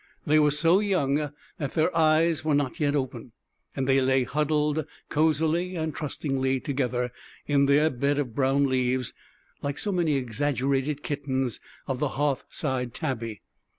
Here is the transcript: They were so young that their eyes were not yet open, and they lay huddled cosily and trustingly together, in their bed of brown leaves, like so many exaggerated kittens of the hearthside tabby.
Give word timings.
They 0.25 0.39
were 0.39 0.49
so 0.49 0.79
young 0.79 1.29
that 1.59 1.73
their 1.73 1.95
eyes 1.95 2.43
were 2.43 2.55
not 2.55 2.79
yet 2.79 2.95
open, 2.95 3.33
and 3.75 3.87
they 3.87 4.01
lay 4.01 4.23
huddled 4.23 4.83
cosily 5.09 5.75
and 5.75 5.93
trustingly 5.93 6.59
together, 6.59 7.11
in 7.45 7.67
their 7.67 7.91
bed 7.91 8.17
of 8.17 8.33
brown 8.33 8.65
leaves, 8.65 9.13
like 9.61 9.77
so 9.77 9.91
many 9.91 10.15
exaggerated 10.15 11.03
kittens 11.03 11.59
of 11.85 11.99
the 11.99 12.09
hearthside 12.17 12.95
tabby. 12.95 13.43